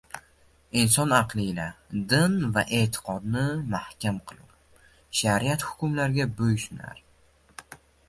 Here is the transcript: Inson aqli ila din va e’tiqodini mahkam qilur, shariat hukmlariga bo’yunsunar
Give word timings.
Inson 0.79 1.09
aqli 1.21 1.43
ila 1.51 1.67
din 2.09 2.33
va 2.53 2.63
e’tiqodini 2.79 3.45
mahkam 3.73 4.17
qilur, 4.27 4.51
shariat 5.19 5.65
hukmlariga 5.67 6.25
bo’yunsunar 6.37 6.97